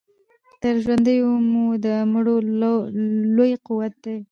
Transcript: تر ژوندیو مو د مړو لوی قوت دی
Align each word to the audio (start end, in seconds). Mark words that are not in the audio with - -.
تر 0.61 0.75
ژوندیو 0.83 1.29
مو 1.51 1.65
د 1.85 1.87
مړو 2.11 2.35
لوی 3.35 3.53
قوت 3.65 3.93
دی 4.03 4.15